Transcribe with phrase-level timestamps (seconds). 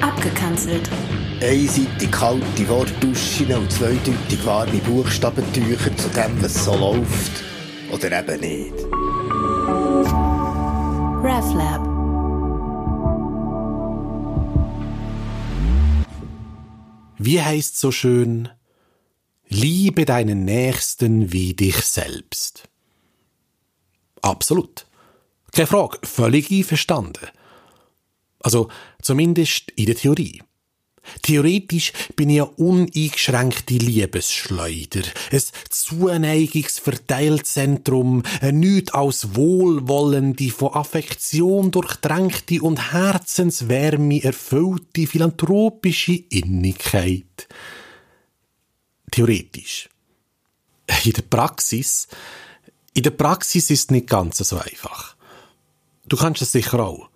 [0.00, 0.88] Abgekanzelt.
[1.42, 7.44] Einseitig kalte Wortduschen und zweideutig warme Buchstabentücher zu dem, was so läuft.
[7.92, 8.74] Oder eben nicht.
[11.22, 12.00] RefLab.
[17.18, 18.48] Wie heißt so schön?
[19.48, 22.68] Liebe deinen Nächsten wie dich selbst.
[24.22, 24.86] Absolut.
[25.52, 27.28] Keine Frage, völlig einverstanden.
[28.40, 28.68] Also
[29.02, 30.42] zumindest in der Theorie.
[31.22, 35.02] Theoretisch bin ich ja uneingeschränkte Liebesschleuder,
[35.32, 47.48] ein Zuneigungsverteilzentrum, ein nichts als wohlwollende, von Affektion durchdrängte und Herzenswärme erfüllte philanthropische Innigkeit.
[49.10, 49.88] Theoretisch.
[51.04, 52.08] In der Praxis,
[52.94, 55.16] in der Praxis ist es nicht ganz so einfach.
[56.10, 57.08] Du kannst es sicher auch.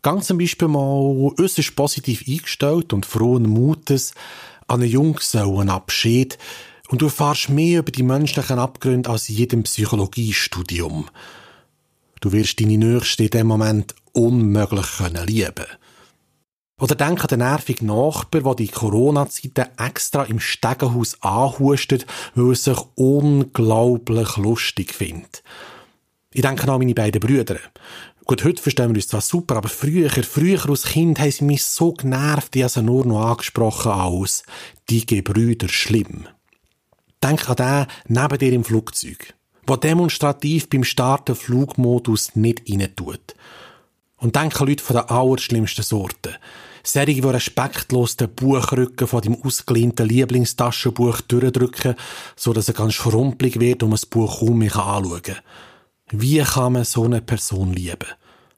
[0.00, 4.14] Ganz zum Beispiel mal äußerst positiv eingestellt und frohen Mutes
[4.66, 6.38] an einen Junggesellenabschied
[6.88, 11.10] und du erfährst mehr über die menschlichen Abgründe als in jedem Psychologiestudium.
[12.22, 15.66] Du wirst deine Nächste in dem Moment unmöglich können lieben.
[16.80, 22.54] Oder denk an den nervigen Nachbar, der die Corona-Zeiten extra im Stegenhaus anhustet, weil er
[22.54, 25.42] sich unglaublich lustig findet.
[26.32, 27.56] Ich denke an meine beiden Brüder.
[28.24, 31.64] Gut, heute verstehen wir uns zwar super, aber früher, früher als Kind haben sie mich
[31.64, 34.44] so genervt, ich habe sie nur noch angesprochen als
[34.88, 36.28] die Gebrüder schlimm.
[37.20, 39.34] Denk an den neben dir im Flugzeug,
[39.68, 43.34] der demonstrativ beim Starten Flugmodus nicht rein tut.
[44.16, 46.36] Und denk an Leute von der allerschlimmsten Sorte.
[46.84, 51.96] Serien, die respektlos den Buchrücken von dem ausgelehnten Lieblingstaschenbuch durchdrücken,
[52.36, 55.36] so dass er ganz schrumpelig wird und man das Buch kaum mehr anschauen kann.
[56.12, 58.08] Wie kann man so eine Person lieben?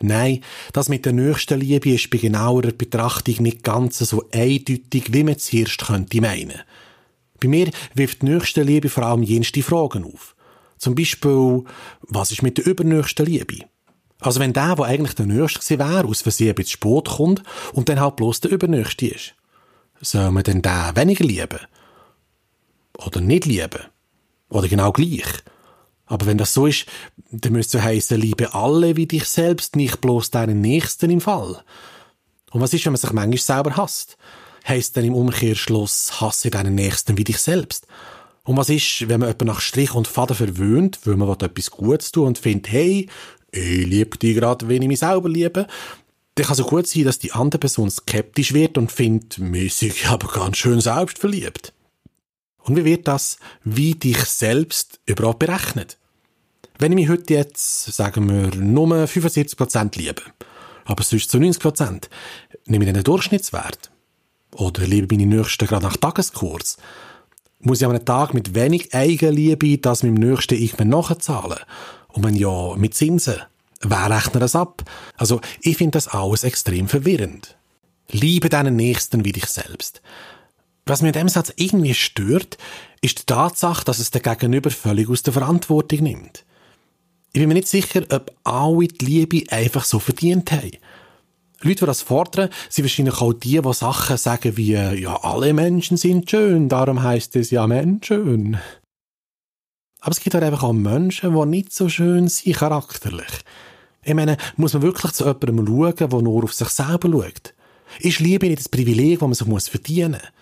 [0.00, 0.40] Nein,
[0.72, 5.38] das mit der nächsten Liebe ist bei genauerer Betrachtung nicht ganz so eindeutig, wie man
[5.38, 6.60] zuerst könnte meinen.
[7.40, 10.34] Bei mir wirft die nächste Liebe vor allem jenste Fragen auf.
[10.78, 11.64] Zum Beispiel,
[12.00, 13.66] was ist mit der übernächsten Liebe?
[14.20, 18.00] Also wenn der, der eigentlich der Nächste wäre, aus Versehen bisschen spät kommt und dann
[18.00, 19.34] halt bloß der Übernächste ist.
[20.00, 21.60] Soll man denn den weniger lieben?
[22.98, 23.84] Oder nicht lieben?
[24.48, 25.24] Oder genau gleich?
[26.06, 26.86] Aber wenn das so ist,
[27.30, 31.62] dann müsste es heißen, liebe alle wie dich selbst, nicht bloß deinen Nächsten im Fall.
[32.50, 34.16] Und was ist, wenn man sich manchmal selber hasst?
[34.66, 37.86] Heißt dann im Umkehrschluss, hasse deinen Nächsten wie dich selbst?
[38.44, 42.12] Und was ist, wenn man jemanden nach Strich und Faden verwöhnt, weil man etwas Gutes
[42.12, 43.08] tut und findet, hey,
[43.50, 45.66] ich liebe dich gerade, wenn ich mich selber liebe,
[46.34, 50.28] dann kann es gut sein, dass die andere Person skeptisch wird und findet, mäßig, aber
[50.28, 51.73] ganz schön selbstverliebt.
[52.64, 55.98] Und wie wird das wie dich selbst überhaupt berechnet?
[56.78, 60.22] Wenn ich mich heute jetzt, sagen wir, nur 75% liebe,
[60.84, 62.08] aber sonst zu 90%,
[62.66, 63.90] nehme ich einen Durchschnittswert.
[64.52, 66.78] Oder liebe meine Nächsten gerade nach Tageskurs.
[67.60, 71.58] Muss ich an einem Tag mit wenig Eigenliebe das meinem Nächsten ich mir nachzahlen?
[72.08, 73.40] Und wenn ja, mit Zinsen.
[73.80, 74.82] Wer rechnet das ab?
[75.16, 77.56] Also, ich finde das alles extrem verwirrend.
[78.10, 80.00] Liebe deinen Nächsten wie dich selbst.
[80.86, 82.58] Was mir in dem Satz irgendwie stört,
[83.00, 86.44] ist die Tatsache, dass es der Gegenüber völlig aus der Verantwortung nimmt.
[87.32, 90.70] Ich bin mir nicht sicher, ob alle die Liebe einfach so verdient haben.
[91.62, 95.96] Leute, die das fordern, sind wahrscheinlich auch die, die Sachen sagen wie, ja, alle Menschen
[95.96, 98.58] sind schön, darum heißt es ja Menschen.
[100.00, 103.40] Aber es gibt halt einfach auch Menschen, die nicht so schön sind charakterlich.
[104.04, 107.54] Ich meine, muss man wirklich zu jemandem schauen, der nur auf sich selber schaut?
[108.00, 110.32] Ist Liebe nicht das Privileg, das man sich verdienen muss?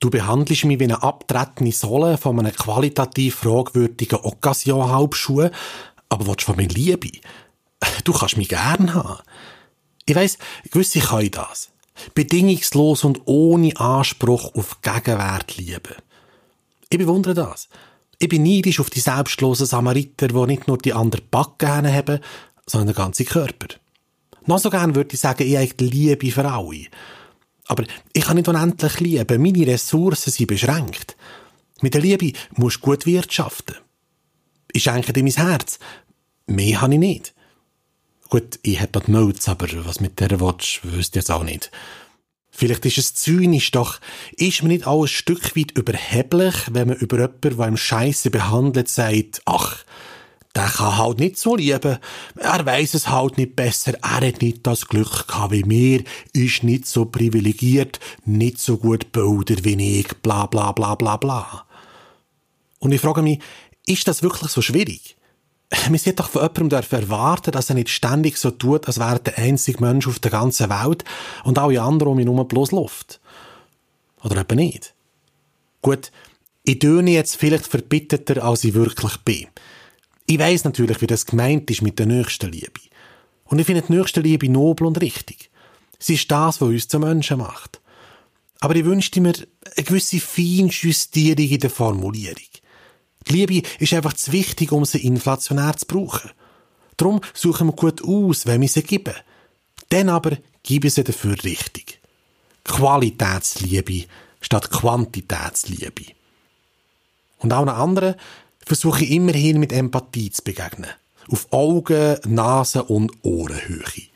[0.00, 5.50] Du behandelst mich wie eine abtretende Sohle von einem qualitativ fragwürdigen Occasion-Halbschuh,
[6.08, 7.10] aber willst von mir Liebe?
[8.04, 9.22] Du kannst mich gern haben.
[10.06, 10.38] Ich weiss,
[10.70, 11.70] gewisse können das.
[12.14, 15.96] Bedingungslos und ohne Anspruch auf Gegenwert lieben.
[16.88, 17.68] Ich bewundere das.
[18.18, 22.20] Ich bin neidisch auf die selbstlosen Samariter, die nicht nur die anderen Backen haben,
[22.66, 23.68] sondern den ganzen Körper.
[24.46, 26.86] Noch so gern würde ich sagen, ich habe die Liebe für alle.
[27.70, 29.42] Aber ich kann nicht unendlich lieben.
[29.42, 31.16] Meine Ressourcen sind beschränkt.
[31.82, 33.76] Mit der Liebe musst du gut wirtschaften.
[34.72, 35.78] Ich schenke dir mein Herz.
[36.48, 37.32] Mehr habe ich nicht.
[38.28, 41.70] Gut, ich hätte dort Notes, aber was mit der Watch wüsste ich jetzt auch nicht.
[42.50, 44.00] Vielleicht ist es zynisch, doch
[44.32, 48.30] ist man nicht auch ein Stück weit überheblich, wenn man über jemanden, der einem Scheiße
[48.30, 49.84] behandelt, sagt, ach,
[50.54, 51.98] der kann halt nicht so lieben.
[52.36, 53.94] Er weiß es halt nicht besser.
[54.02, 56.02] Er hat nicht das Glück gehabt wie mir,
[56.32, 61.66] ist nicht so privilegiert, nicht so gut gebildet wie ich, bla bla bla bla bla.
[62.80, 63.40] Und ich frage mich,
[63.86, 65.16] ist das wirklich so schwierig?
[65.88, 69.18] man sollte doch von jemandem erwarten, dass er nicht ständig so tut, als wäre er
[69.20, 71.04] der einzige Mensch auf der ganzen Welt
[71.44, 73.20] und alle anderen um ihn herum bloß Luft.
[74.22, 74.94] Oder eben nicht.
[75.80, 76.10] Gut,
[76.64, 79.46] ich töne jetzt vielleicht verbitterter, als ich wirklich bin.
[80.30, 82.80] Ich weiss natürlich, wie das gemeint ist mit der Nächstenliebe.
[83.46, 85.50] Und ich finde die Nächstenliebe nobel und richtig.
[85.98, 87.80] Sie ist das, was uns zu Menschen macht.
[88.60, 92.36] Aber ich wünschte mir eine gewisse Feinjustierung in der Formulierung.
[93.26, 96.30] Die Liebe ist einfach zu wichtig, um sie inflationär zu brauchen.
[96.96, 99.14] Darum suchen wir gut aus, wenn wir sie geben.
[99.88, 101.98] Dann aber geben sie dafür richtig.
[102.62, 104.04] Qualitätsliebe
[104.40, 106.04] statt Quantitätsliebe.
[107.38, 108.14] Und auch einer anderen
[108.64, 110.90] versuche ich immerhin mit Empathie zu begegnen.
[111.30, 114.08] Auf Augen, Nase und Ohrenhöhe.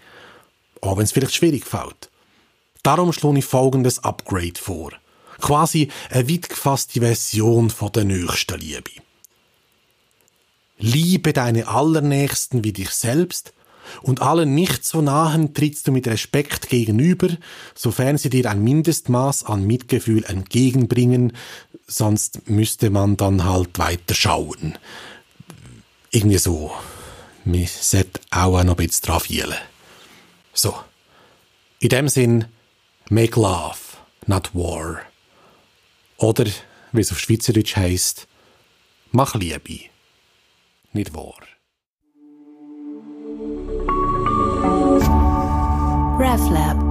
[0.81, 2.11] Auch wenn es vielleicht schwierig fällt.
[2.83, 4.93] Darum schlage ich folgendes Upgrade vor.
[5.41, 8.91] Quasi eine weit gefasste Version von der nächsten Liebe.
[10.79, 13.55] Liebe deine Allernächsten wie dich selbst
[14.03, 17.29] und allen nicht so nahen trittst du mit Respekt gegenüber,
[17.75, 21.33] sofern sie dir ein Mindestmaß an Mitgefühl entgegenbringen,
[21.87, 24.79] sonst müsste man dann halt weiter schauen.
[26.11, 26.73] Irgendwie so.
[27.45, 29.55] Wir sollten auch noch ein bisschen dran fühlen.
[30.53, 30.75] So.
[31.81, 32.47] In dem Sinn,
[33.11, 33.77] make love,
[34.27, 35.03] not war.
[36.17, 36.47] Oder,
[36.93, 38.27] wie es auf Schweizerdeutsch heisst,
[39.11, 39.81] mach Liebe,
[40.93, 41.35] nicht wahr.
[46.19, 46.84] RefLab